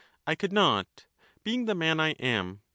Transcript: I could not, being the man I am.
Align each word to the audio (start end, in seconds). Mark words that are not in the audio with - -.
I 0.25 0.33
could 0.33 0.51
not, 0.51 1.05
being 1.43 1.65
the 1.65 1.75
man 1.75 1.99
I 1.99 2.13
am. 2.13 2.63